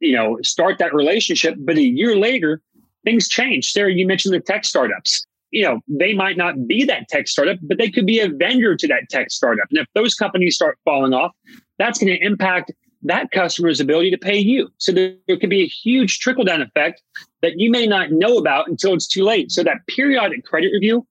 [0.00, 1.54] you know, start that relationship.
[1.58, 2.60] But a year later,
[3.04, 3.72] things change.
[3.72, 5.24] Sarah, you mentioned the tech startups.
[5.50, 8.76] You know, they might not be that tech startup, but they could be a vendor
[8.76, 9.66] to that tech startup.
[9.70, 11.32] And if those companies start falling off,
[11.78, 14.68] that's going to impact that customer's ability to pay you.
[14.78, 17.00] So there, there could be a huge trickle down effect
[17.42, 19.52] that you may not know about until it's too late.
[19.52, 21.06] So that periodic credit review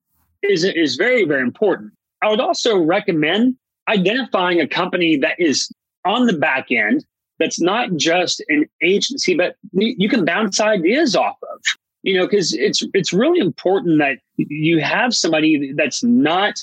[0.50, 1.94] is, is very, very important.
[2.22, 3.56] I would also recommend
[3.88, 5.72] identifying a company that is
[6.06, 7.06] on the back end
[7.40, 11.62] that's not just an agency, but you can bounce ideas off of.
[12.04, 16.54] You know, because it's it's really important that you have somebody that's not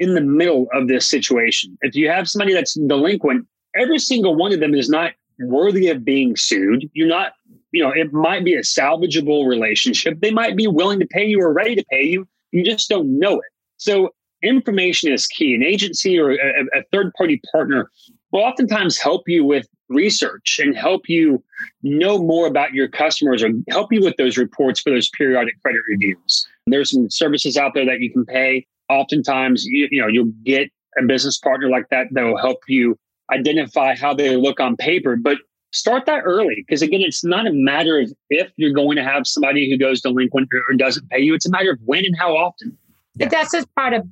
[0.00, 1.78] in the middle of this situation.
[1.82, 6.04] If you have somebody that's delinquent, every single one of them is not worthy of
[6.04, 6.90] being sued.
[6.92, 7.34] You're not,
[7.70, 10.20] you know, it might be a salvageable relationship.
[10.20, 12.26] They might be willing to pay you or ready to pay you.
[12.52, 13.52] You just don't know it.
[13.76, 14.10] So
[14.42, 15.54] information is key.
[15.54, 17.90] An agency or a, a third party partner
[18.32, 21.42] will oftentimes help you with research and help you
[21.82, 25.80] know more about your customers or help you with those reports for those periodic credit
[25.88, 26.46] reviews.
[26.66, 28.66] There's some services out there that you can pay.
[28.88, 32.96] Oftentimes, you, you know, you'll get a business partner like that that will help you
[33.32, 35.16] identify how they look on paper.
[35.16, 35.38] But
[35.72, 39.26] start that early because again, it's not a matter of if you're going to have
[39.26, 41.34] somebody who goes delinquent or doesn't pay you.
[41.34, 42.76] It's a matter of when and how often.
[43.16, 44.06] But that's just part of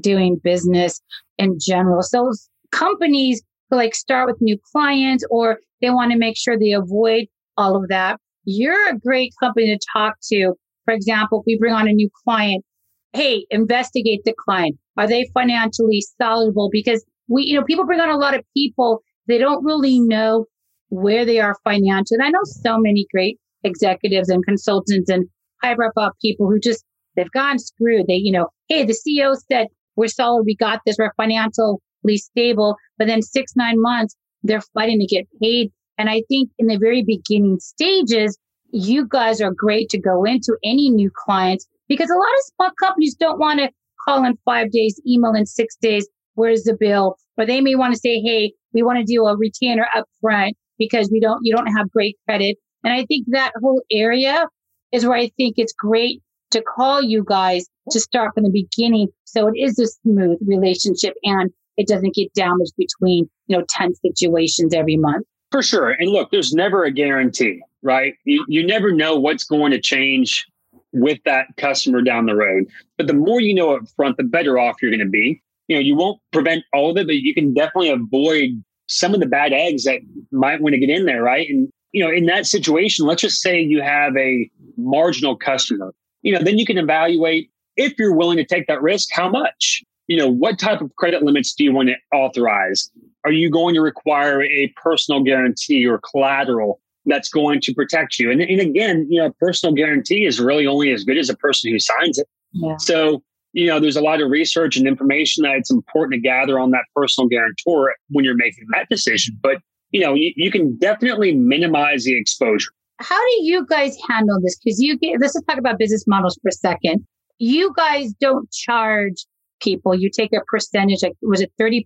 [0.00, 1.00] doing business
[1.38, 2.02] in general.
[2.02, 2.32] So
[2.72, 7.26] companies who like start with new clients or they want to make sure they avoid
[7.56, 8.18] all of that.
[8.44, 10.54] You're a great company to talk to.
[10.84, 12.64] For example, if we bring on a new client,
[13.12, 14.76] hey, investigate the client.
[14.96, 16.68] Are they financially solvable?
[16.70, 19.02] Because we, you know, people bring on a lot of people.
[19.26, 20.46] They don't really know
[20.88, 22.18] where they are financially.
[22.18, 25.26] And I know so many great executives and consultants and
[25.62, 26.84] high up people who just,
[27.16, 28.06] they've gone screwed.
[28.06, 30.44] They, you know, hey, the CEO said, we're solid.
[30.44, 30.96] We got this.
[30.98, 31.78] We're financially
[32.16, 32.76] stable.
[32.98, 35.72] But then six, nine months, they're fighting to get paid.
[35.98, 38.38] And I think in the very beginning stages,
[38.72, 42.70] you guys are great to go into any new clients because a lot of small
[42.80, 43.70] companies don't want to
[44.04, 46.08] call in five days, email in six days.
[46.34, 47.16] Where's the bill?
[47.38, 50.56] Or they may want to say, Hey, we want to do a retainer up front
[50.78, 52.56] because we don't, you don't have great credit.
[52.82, 54.46] And I think that whole area
[54.92, 59.08] is where I think it's great to call you guys to start from the beginning.
[59.24, 63.94] So it is a smooth relationship and it doesn't get damaged between, you know, 10
[63.96, 65.26] situations every month.
[65.50, 65.90] For sure.
[65.90, 68.14] And look, there's never a guarantee, right?
[68.24, 70.46] You, you never know what's going to change
[70.92, 72.66] with that customer down the road.
[72.96, 75.42] But the more you know up front, the better off you're going to be.
[75.66, 79.20] You know, you won't prevent all of it, but you can definitely avoid some of
[79.20, 81.48] the bad eggs that might want to get in there, right?
[81.48, 86.32] And, you know, in that situation, let's just say you have a marginal customer, you
[86.32, 89.82] know, then you can evaluate if you're willing to take that risk, how much?
[90.06, 92.90] You know, what type of credit limits do you want to authorize?
[93.24, 98.30] Are you going to require a personal guarantee or collateral that's going to protect you?
[98.30, 101.72] And, and again, you know, personal guarantee is really only as good as a person
[101.72, 102.28] who signs it.
[102.52, 102.76] Yeah.
[102.76, 103.22] So,
[103.54, 106.72] you know, there's a lot of research and information that it's important to gather on
[106.72, 109.38] that personal guarantor when you're making that decision.
[109.40, 109.58] But,
[109.92, 112.70] you know, you, you can definitely minimize the exposure.
[112.98, 114.58] How do you guys handle this?
[114.58, 117.06] Because you get, let's just talk about business models for a second.
[117.38, 119.24] You guys don't charge
[119.60, 119.94] people.
[119.94, 121.84] You take a percentage, like was it 30%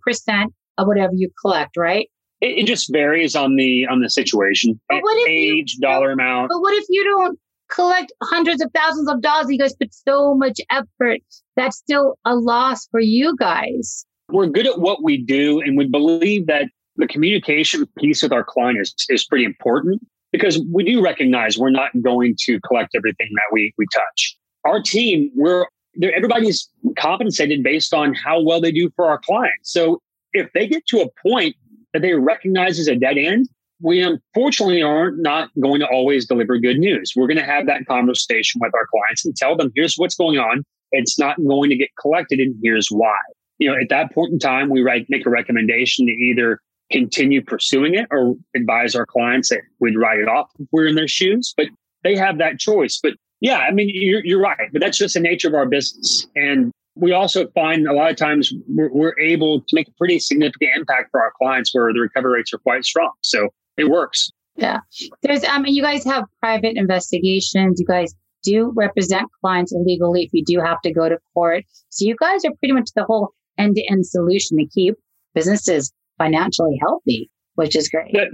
[0.79, 2.09] of whatever you collect, right?
[2.41, 4.81] It, it just varies on the on the situation.
[4.89, 6.49] But what if age, you, dollar amount.
[6.49, 9.47] But what if you don't collect hundreds of thousands of dollars?
[9.51, 11.21] You guys put so much effort.
[11.59, 14.07] That's still a loss for you guys.
[14.29, 16.67] We're good at what we do, and we believe that
[16.97, 21.71] the communication piece with our client is, is pretty important because we do recognize we're
[21.71, 24.37] not going to collect everything that we we touch.
[24.65, 25.67] Our team, we're
[26.01, 29.73] everybody's compensated based on how well they do for our clients.
[29.73, 30.01] So
[30.33, 31.57] if they get to a point
[31.93, 33.49] that they recognize as a dead end,
[33.81, 37.15] we unfortunately are not going to always deliver good news.
[37.17, 40.39] We're going to have that conversation with our clients and tell them, here's what's going
[40.39, 40.65] on.
[40.93, 43.17] It's not going to get collected, and here's why.
[43.59, 47.43] You know, at that point in time, we write, make a recommendation to either continue
[47.43, 51.09] pursuing it or advise our clients that we'd write it off if we're in their
[51.09, 51.53] shoes.
[51.57, 51.67] But
[52.05, 52.99] they have that choice.
[53.03, 56.27] But yeah, I mean, you're, you're right, but that's just the nature of our business.
[56.35, 60.19] And we also find a lot of times we're, we're, able to make a pretty
[60.19, 63.13] significant impact for our clients where the recovery rates are quite strong.
[63.23, 64.31] So it works.
[64.57, 64.81] Yeah.
[65.23, 67.79] There's, I mean, you guys have private investigations.
[67.79, 71.65] You guys do represent clients legally if you do have to go to court.
[71.91, 74.95] So you guys are pretty much the whole end to end solution to keep
[75.35, 78.13] businesses financially healthy, which is great.
[78.13, 78.29] That,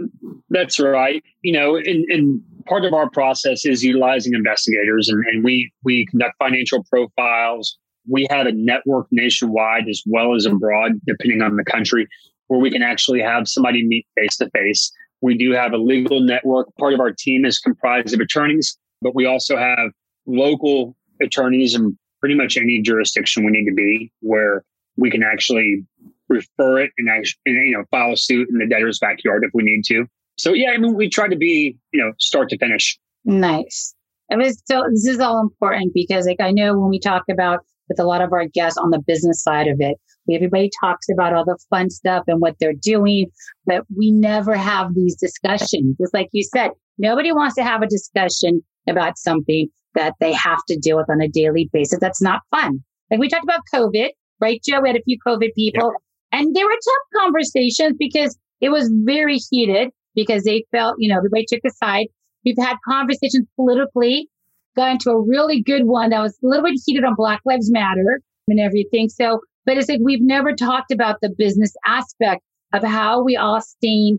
[0.50, 1.22] that's right.
[1.42, 6.06] You know, and, and part of our process is utilizing investigators and, and we we
[6.06, 11.64] conduct financial profiles we have a network nationwide as well as abroad depending on the
[11.64, 12.06] country
[12.48, 14.90] where we can actually have somebody meet face to face
[15.20, 19.14] we do have a legal network part of our team is comprised of attorneys but
[19.14, 19.90] we also have
[20.26, 24.64] local attorneys in pretty much any jurisdiction we need to be where
[24.96, 25.84] we can actually
[26.28, 29.62] refer it and, and you know file a suit in the debtor's backyard if we
[29.62, 30.06] need to.
[30.38, 32.98] So yeah, I mean we try to be you know start to finish.
[33.24, 33.94] Nice.
[34.30, 37.60] It was so this is all important because like I know when we talk about
[37.88, 39.98] with a lot of our guests on the business side of it,
[40.32, 43.26] everybody talks about all the fun stuff and what they're doing,
[43.66, 45.96] but we never have these discussions.
[46.00, 50.60] Just like you said, nobody wants to have a discussion about something that they have
[50.68, 51.98] to deal with on a daily basis.
[52.00, 52.82] That's not fun.
[53.10, 54.80] Like we talked about COVID, right, Joe?
[54.80, 55.92] We had a few COVID people
[56.32, 61.16] and they were tough conversations because it was very heated because they felt, you know,
[61.16, 62.06] everybody took a side.
[62.44, 64.28] We've had conversations politically,
[64.76, 67.70] got into a really good one that was a little bit heated on Black Lives
[67.70, 69.08] Matter and everything.
[69.08, 72.42] So, but it's like we've never talked about the business aspect
[72.72, 74.18] of how we all staying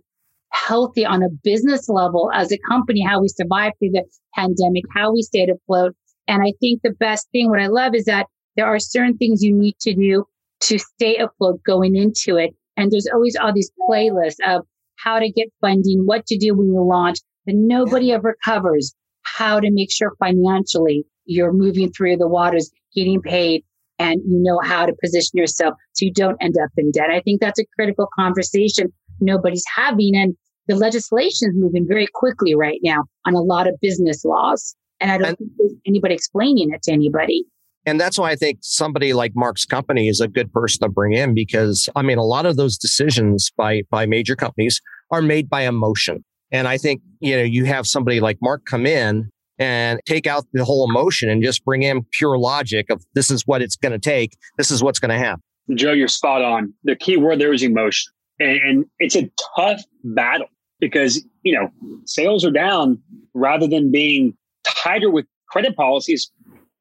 [0.55, 5.13] healthy on a business level as a company, how we survived through the pandemic, how
[5.13, 5.95] we stayed afloat.
[6.27, 9.43] And I think the best thing, what I love is that there are certain things
[9.43, 10.25] you need to do
[10.61, 12.51] to stay afloat going into it.
[12.77, 14.65] And there's always all these playlists of
[14.97, 19.59] how to get funding, what to do when you launch, but nobody ever covers how
[19.59, 23.63] to make sure financially you're moving through the waters, getting paid,
[23.99, 27.09] and you know how to position yourself so you don't end up in debt.
[27.09, 30.15] I think that's a critical conversation nobody's having.
[30.15, 30.35] And
[30.67, 34.75] the legislation is moving very quickly right now on a lot of business laws.
[34.99, 37.43] And I don't and, think there's anybody explaining it to anybody.
[37.86, 41.13] And that's why I think somebody like Mark's company is a good person to bring
[41.13, 45.49] in because I mean, a lot of those decisions by, by major companies are made
[45.49, 46.23] by emotion.
[46.51, 50.45] And I think, you know, you have somebody like Mark come in and take out
[50.54, 53.91] the whole emotion and just bring in pure logic of this is what it's going
[53.91, 54.36] to take.
[54.58, 55.41] This is what's going to happen.
[55.75, 56.73] Joe, you're spot on.
[56.84, 58.12] The key word there is emotion.
[58.39, 60.47] And, and it's a tough battle
[60.79, 61.69] because, you know,
[62.05, 63.01] sales are down
[63.33, 64.35] rather than being
[64.65, 66.31] tighter with credit policies,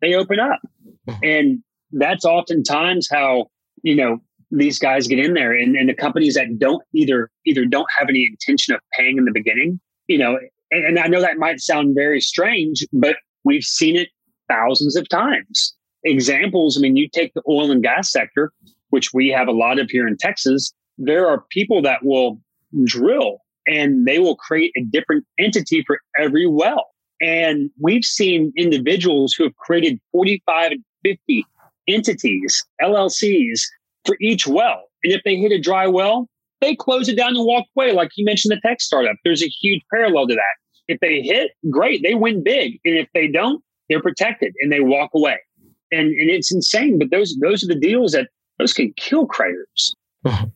[0.01, 0.61] they open up.
[1.09, 1.25] Mm-hmm.
[1.25, 3.47] And that's oftentimes how,
[3.83, 4.19] you know,
[4.51, 8.09] these guys get in there and, and the companies that don't either either don't have
[8.09, 10.39] any intention of paying in the beginning, you know,
[10.71, 14.09] and, and I know that might sound very strange, but we've seen it
[14.49, 15.75] thousands of times.
[16.05, 18.53] Examples, I mean, you take the oil and gas sector,
[18.91, 22.41] which we have a lot of here in Texas, there are people that will
[22.85, 26.87] drill and they will create a different entity for every well.
[27.21, 31.47] And we've seen individuals who have created 45 and 50
[31.89, 33.63] entities, LLCs
[34.05, 34.85] for each well.
[35.03, 36.29] And if they hit a dry well,
[36.61, 37.93] they close it down and walk away.
[37.93, 40.43] Like you mentioned, the tech startup, there's a huge parallel to that.
[40.89, 42.79] If they hit, great, they win big.
[42.85, 45.39] And if they don't, they're protected and they walk away.
[45.93, 46.99] And and it's insane.
[46.99, 49.95] But those those are the deals that those can kill craters.
[50.25, 50.51] That's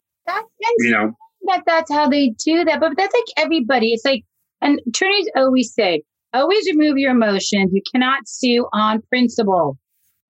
[0.79, 1.15] you know
[1.49, 2.81] that that's how they do that.
[2.81, 3.93] But that's like everybody.
[3.93, 4.25] It's like
[4.61, 7.71] and attorneys always say, always remove your emotions.
[7.73, 9.79] You cannot sue on principle,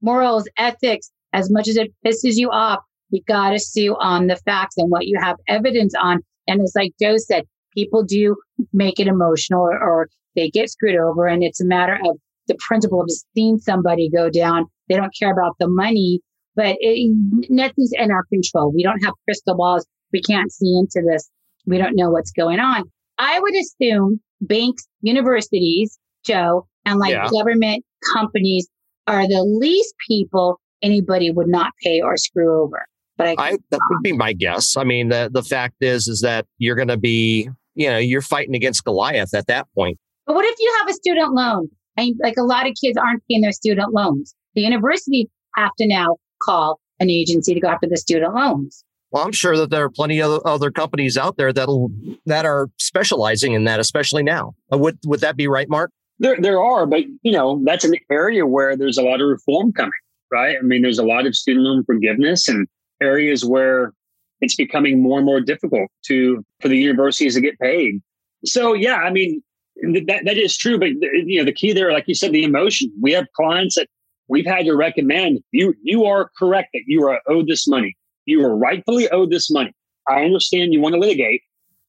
[0.01, 1.11] morals, ethics.
[1.33, 4.91] As much as it pisses you off, you got to sue on the facts and
[4.91, 6.21] what you have evidence on.
[6.47, 8.37] And it's like Joe said, people do
[8.73, 11.27] make it emotional or, or they get screwed over.
[11.27, 14.65] And it's a matter of the principle of seeing somebody go down.
[14.89, 16.21] They don't care about the money,
[16.57, 17.15] but it,
[17.51, 18.73] nothing's in our control.
[18.75, 19.87] We don't have crystal balls.
[20.13, 21.29] We can't see into this.
[21.67, 22.85] We don't know what's going on.
[23.19, 27.29] I would assume banks, universities, Joe, and like yeah.
[27.31, 28.69] government companies
[29.07, 32.87] are the least people anybody would not pay or screw over.
[33.17, 34.77] But I, I that would be my guess.
[34.77, 38.23] I mean, the the fact is, is that you're going to be, you know, you're
[38.23, 39.99] fighting against Goliath at that point.
[40.27, 41.69] But what if you have a student loan?
[41.99, 44.35] I mean, like a lot of kids aren't paying their student loans.
[44.55, 48.85] The university have to now call an agency to go after the student loans.
[49.11, 51.91] Well, I'm sure that there are plenty of other companies out there that'll
[52.27, 54.55] that are specializing in that, especially now.
[54.73, 55.91] Uh, would would that be right, Mark?
[56.19, 59.73] There, there are, but you know, that's an area where there's a lot of reform
[59.73, 59.93] coming,
[60.33, 60.57] right?
[60.59, 62.67] I mean, there's a lot of student loan forgiveness and
[63.01, 63.93] areas where
[64.41, 68.01] it's becoming more and more difficult to for the universities to get paid.
[68.45, 69.43] So, yeah, I mean,
[69.83, 72.93] that that is true, but you know, the key there, like you said, the emotion.
[73.01, 73.89] We have clients that
[74.29, 75.73] we've had to recommend you.
[75.83, 77.97] You are correct that you are owed this money
[78.29, 79.73] you are rightfully owed this money.
[80.07, 81.43] I understand you want to litigate,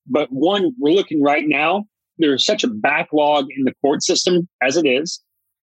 [0.07, 1.85] but one, we're looking right now,
[2.17, 5.21] there's such a backlog in the court system as it is.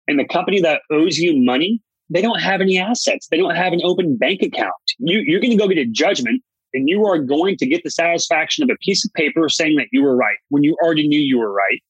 [0.09, 3.27] And the company that owes you money, they don't have any assets.
[3.31, 4.73] They don't have an open bank account.
[4.99, 7.91] You, you're going to go get a judgment and you are going to get the
[7.91, 11.19] satisfaction of a piece of paper saying that you were right when you already knew
[11.19, 11.83] you were right.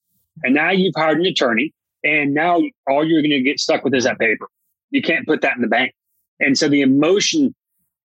[0.45, 1.72] And now you've hired an attorney
[2.05, 4.49] and now all you're going to get stuck with is that paper.
[4.91, 5.93] You can't put that in the bank.
[6.41, 7.55] And so the emotion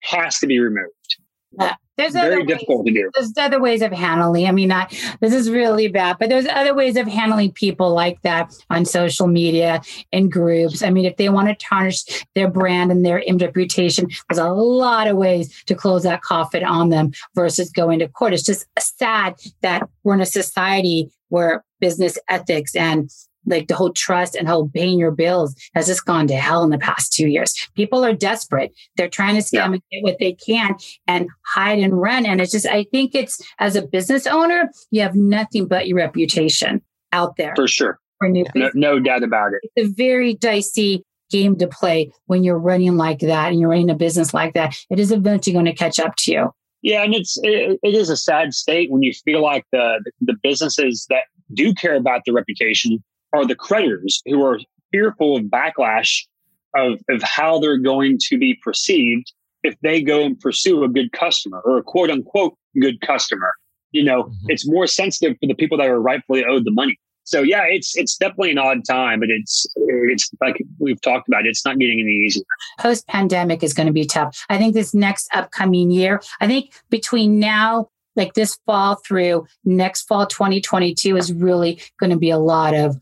[0.01, 1.17] has to be removed.
[1.59, 1.75] Yeah.
[1.97, 3.11] there's very difficult ways, to do.
[3.13, 4.47] There's other ways of handling.
[4.47, 8.21] I mean, not this is really bad, but there's other ways of handling people like
[8.21, 9.81] that on social media
[10.13, 10.81] and groups.
[10.81, 12.03] I mean, if they want to tarnish
[12.35, 16.63] their brand and their image reputation, there's a lot of ways to close that coffin
[16.63, 18.33] on them versus going to court.
[18.33, 23.09] It's just sad that we're in a society where business ethics and
[23.45, 26.69] like the whole trust and whole paying your bills has just gone to hell in
[26.69, 27.53] the past two years.
[27.75, 28.71] People are desperate.
[28.97, 29.65] They're trying to scam yeah.
[29.65, 30.75] and get what they can
[31.07, 32.25] and hide and run.
[32.25, 35.97] And it's just, I think it's as a business owner, you have nothing but your
[35.97, 36.81] reputation
[37.11, 37.53] out there.
[37.55, 37.99] For sure.
[38.19, 39.69] For new no, no doubt about it.
[39.75, 43.89] It's a very dicey game to play when you're running like that and you're running
[43.89, 44.75] a business like that.
[44.89, 46.51] It is eventually going to catch up to you.
[46.83, 50.35] Yeah, and it's it, it is a sad state when you feel like the the
[50.41, 51.23] businesses that
[51.53, 53.03] do care about the reputation
[53.33, 54.59] are the creditors who are
[54.91, 56.25] fearful of backlash
[56.75, 59.31] of, of how they're going to be perceived
[59.63, 63.53] if they go and pursue a good customer or a quote unquote good customer.
[63.91, 64.45] You know, mm-hmm.
[64.47, 66.97] it's more sensitive for the people that are rightfully owed the money.
[67.23, 71.45] So yeah, it's it's definitely an odd time, but it's it's like we've talked about.
[71.45, 72.43] It's not getting any easier.
[72.79, 74.43] Post pandemic is going to be tough.
[74.49, 76.21] I think this next upcoming year.
[76.39, 82.17] I think between now, like this fall through next fall, 2022 is really going to
[82.17, 82.97] be a lot of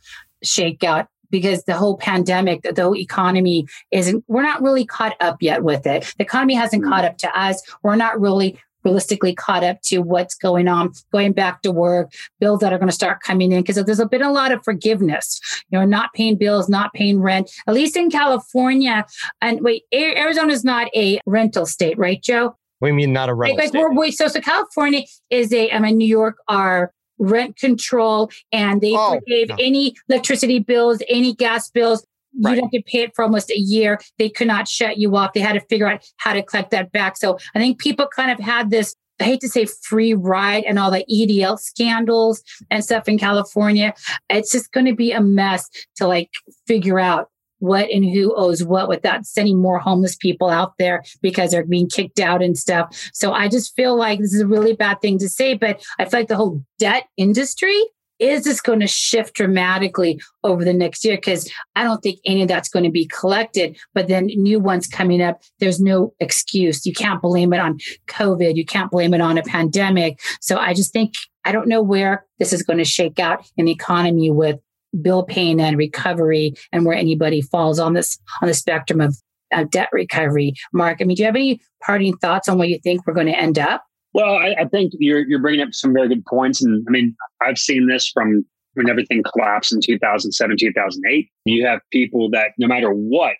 [0.45, 5.64] shakeout because the whole pandemic, the whole economy isn't, we're not really caught up yet
[5.64, 6.14] with it.
[6.18, 6.91] The economy hasn't mm-hmm.
[6.91, 7.62] caught up to us.
[7.84, 12.62] We're not really realistically caught up to what's going on, going back to work, bills
[12.62, 13.62] that are going to start coming in.
[13.62, 15.39] Because there's been a lot of forgiveness,
[15.70, 19.05] you know, not paying bills, not paying rent, at least in California.
[19.41, 22.55] And wait, Arizona is not a rental state, right, Joe?
[22.82, 25.88] We mean not a rental like, like wait, so, so California is a, um, I
[25.88, 29.57] mean, New York are rent control and they oh, forgave no.
[29.59, 32.05] any electricity bills, any gas bills.
[32.41, 32.55] Right.
[32.55, 33.99] You'd have to pay it for almost a year.
[34.17, 35.34] They could not shut you off.
[35.34, 37.17] They had to figure out how to collect that back.
[37.17, 40.80] So I think people kind of had this I hate to say free ride and
[40.80, 43.93] all the EDD scandals and stuff in California.
[44.30, 46.30] It's just going to be a mess to like
[46.67, 47.30] figure out
[47.60, 51.89] what and who owes what without sending more homeless people out there because they're being
[51.89, 53.10] kicked out and stuff.
[53.14, 56.05] So I just feel like this is a really bad thing to say, but I
[56.05, 57.80] feel like the whole debt industry
[58.20, 62.41] is just going to shift dramatically over the next year because I don't think any
[62.41, 63.78] of that's going to be collected.
[63.93, 66.86] But then new ones coming up, there's no excuse.
[66.86, 68.55] You can't blame it on COVID.
[68.55, 70.20] You can't blame it on a pandemic.
[70.41, 71.14] So I just think
[71.45, 74.60] I don't know where this is going to shake out in the economy with
[75.01, 79.15] bill paying and recovery and where anybody falls on this on the spectrum of
[79.51, 80.53] uh, debt recovery.
[80.73, 83.27] Mark, I mean, do you have any parting thoughts on where you think we're going
[83.27, 83.83] to end up?
[84.13, 87.15] Well, I, I think you're you're bringing up some very good points, and I mean,
[87.41, 91.29] I've seen this from when everything collapsed in 2007, 2008.
[91.45, 93.35] You have people that no matter what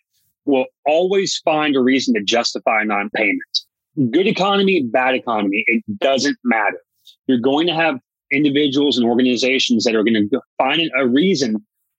[0.46, 4.12] will always find a reason to justify non-payment.
[4.12, 6.80] Good economy, bad economy, it doesn't matter.
[7.28, 7.96] You're going to have
[8.32, 11.56] individuals and organizations that are going to find a reason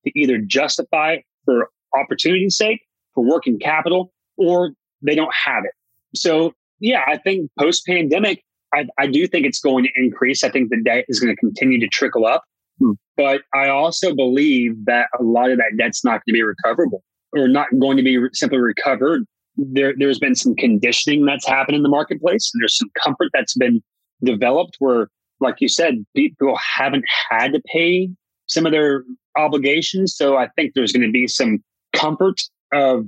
[0.07, 2.81] to either justify for opportunity's sake,
[3.14, 4.72] for working capital, or
[5.03, 5.72] they don't have it.
[6.14, 10.45] So, yeah, I think post pandemic, I, I do think it's going to increase.
[10.45, 12.45] I think the debt is going to continue to trickle up.
[12.78, 12.93] Hmm.
[13.16, 17.03] But I also believe that a lot of that debt's not going to be recoverable
[17.33, 19.24] or not going to be simply recovered.
[19.57, 23.55] There, there's been some conditioning that's happened in the marketplace, and there's some comfort that's
[23.55, 23.83] been
[24.24, 25.09] developed where
[25.41, 28.09] like you said, people haven't had to pay
[28.47, 29.05] some of their
[29.36, 30.14] obligations.
[30.14, 31.62] So I think there's going to be some
[31.95, 32.41] comfort
[32.72, 33.07] of,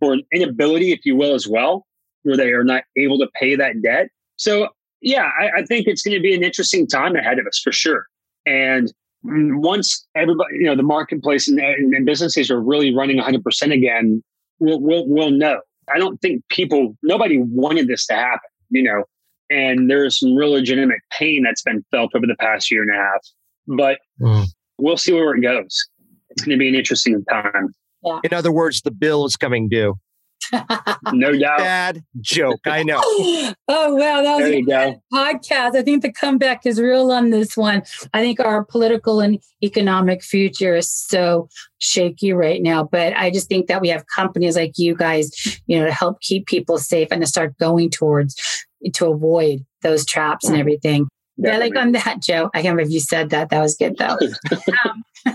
[0.00, 1.86] or an inability, if you will, as well,
[2.22, 4.08] where they are not able to pay that debt.
[4.36, 4.68] So
[5.00, 7.72] yeah, I, I think it's going to be an interesting time ahead of us for
[7.72, 8.06] sure.
[8.44, 14.22] And once everybody, you know, the marketplace and, and businesses are really running 100% again,
[14.58, 15.60] we'll, we'll, we'll know.
[15.92, 18.50] I don't think people, nobody wanted this to happen.
[18.70, 19.04] You know,
[19.50, 22.94] and there's some real legitimate pain that's been felt over the past year and a
[22.94, 23.20] half.
[23.66, 24.46] But mm.
[24.78, 25.86] we'll see where it goes.
[26.30, 27.74] It's going to be an interesting time.
[28.02, 28.20] Yeah.
[28.24, 29.94] In other words, the bill is coming due.
[31.12, 31.58] No doubt.
[31.58, 32.60] Bad joke.
[32.66, 33.00] I know.
[33.04, 34.22] oh, wow.
[34.22, 35.02] That was there you go.
[35.12, 35.76] podcast.
[35.76, 37.82] I think the comeback is real on this one.
[38.14, 42.84] I think our political and economic future is so shaky right now.
[42.84, 45.30] But I just think that we have companies like you guys,
[45.66, 50.04] you know, to help keep people safe and to start going towards to avoid those
[50.04, 51.08] traps and everything.
[51.36, 52.50] Yeah, like on that, Joe.
[52.54, 53.50] I can't remember if you said that.
[53.50, 54.16] That was good though.
[54.84, 55.04] um,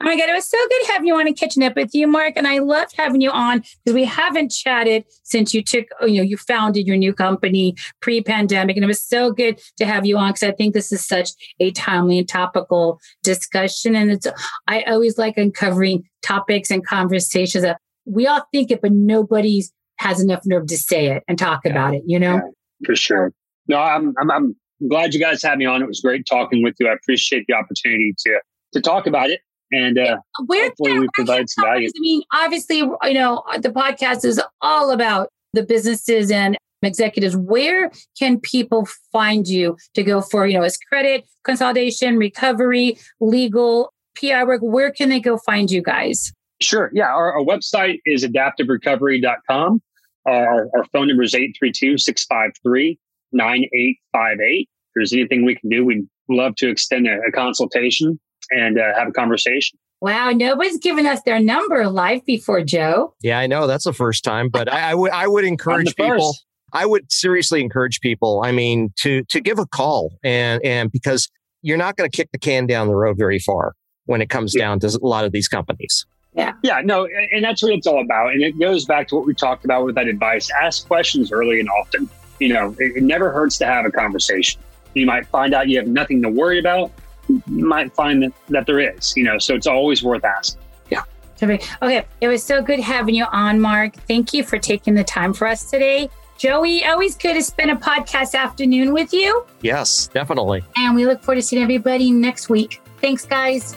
[0.00, 2.06] oh my God, it was so good having you on and catching up with you,
[2.06, 2.34] Mark.
[2.36, 6.22] And I loved having you on because we haven't chatted since you took, you know,
[6.22, 8.76] you founded your new company pre-pandemic.
[8.76, 11.30] And it was so good to have you on because I think this is such
[11.60, 13.94] a timely and topical discussion.
[13.94, 14.26] And it's
[14.66, 20.20] I always like uncovering topics and conversations that we all think it, but nobody's has
[20.22, 21.72] enough nerve to say it and talk yeah.
[21.72, 22.36] about it, you know?
[22.36, 22.40] Yeah
[22.84, 23.32] for sure.
[23.66, 24.56] No, I'm, I'm, I'm
[24.88, 25.82] glad you guys had me on.
[25.82, 26.88] It was great talking with you.
[26.88, 28.40] I appreciate the opportunity to
[28.74, 29.40] to talk about it.
[29.70, 31.88] And uh, where hopefully we provide some value.
[31.88, 37.36] I mean, obviously, you know, the podcast is all about the businesses and executives.
[37.36, 43.92] Where can people find you to go for, you know, as credit, consolidation, recovery, legal,
[44.16, 44.60] PR work?
[44.62, 46.32] Where can they go find you guys?
[46.60, 46.90] Sure.
[46.92, 47.06] Yeah.
[47.08, 49.82] Our, our website is adaptiverecovery.com.
[50.26, 52.98] Our, our phone number is 832 653
[53.32, 54.60] 9858.
[54.60, 58.18] If there's anything we can do, we'd love to extend a, a consultation
[58.50, 59.78] and uh, have a conversation.
[60.00, 63.14] Wow, nobody's given us their number live before, Joe.
[63.20, 66.36] Yeah, I know that's the first time, but I, I would I would encourage people.
[66.72, 68.42] I would seriously encourage people.
[68.44, 71.28] I mean, to to give a call and and because
[71.62, 73.74] you're not going to kick the can down the road very far
[74.06, 74.64] when it comes yeah.
[74.64, 76.06] down to a lot of these companies.
[76.34, 76.52] Yeah.
[76.62, 76.80] Yeah.
[76.84, 78.32] No, and that's what it's all about.
[78.32, 80.50] And it goes back to what we talked about with that advice.
[80.62, 82.08] Ask questions early and often.
[82.38, 84.60] You know, it, it never hurts to have a conversation.
[84.94, 87.07] You might find out you have nothing to worry about you
[87.48, 90.60] might find that, that there is, you know, so it's always worth asking.
[90.90, 91.02] Yeah.
[91.42, 92.04] Okay.
[92.20, 93.94] It was so good having you on, Mark.
[94.06, 96.10] Thank you for taking the time for us today.
[96.36, 99.44] Joey, always good to spend a podcast afternoon with you.
[99.60, 100.62] Yes, definitely.
[100.76, 102.80] And we look forward to seeing everybody next week.
[103.00, 103.74] Thanks, guys.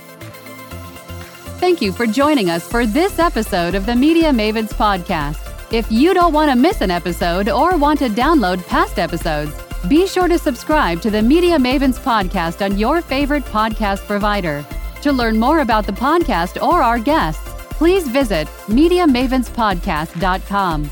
[1.58, 5.40] Thank you for joining us for this episode of the Media Mavens podcast.
[5.72, 9.54] If you don't want to miss an episode or want to download past episodes,
[9.88, 14.66] be sure to subscribe to the Media Mavens podcast on your favorite podcast provider.
[15.02, 20.92] To learn more about the podcast or our guests, please visit MediaMavensPodcast.com.